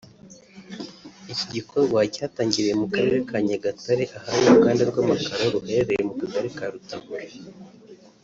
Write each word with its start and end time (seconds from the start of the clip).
Iki 1.31 1.45
gikorwa 1.55 1.99
cyatangiriye 2.13 2.73
mu 2.81 2.87
Karere 2.93 3.17
ka 3.29 3.37
Nyagatare 3.47 4.03
ahari 4.17 4.39
uruganda 4.45 4.83
rw’amakaro 4.89 5.43
ruherereye 5.53 6.01
mu 6.07 6.13
kagali 6.21 6.49
ka 6.57 6.65
Rutabura 6.73 7.25